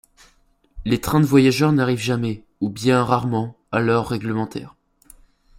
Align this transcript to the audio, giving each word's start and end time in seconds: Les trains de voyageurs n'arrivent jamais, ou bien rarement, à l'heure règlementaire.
Les 0.83 0.99
trains 0.99 1.19
de 1.19 1.27
voyageurs 1.27 1.73
n'arrivent 1.73 1.99
jamais, 2.01 2.43
ou 2.59 2.69
bien 2.71 3.03
rarement, 3.03 3.55
à 3.71 3.79
l'heure 3.79 4.07
règlementaire. 4.07 4.73